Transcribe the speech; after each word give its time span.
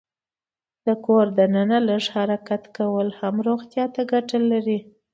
د 0.85 0.87
کور 1.05 1.25
دننه 1.37 1.77
لږ 1.89 2.03
حرکت 2.15 2.63
کول 2.77 3.07
هم 3.19 3.35
روغتیا 3.47 3.85
ته 3.93 4.01
ګټه 4.11 4.39
لري. 4.51 4.79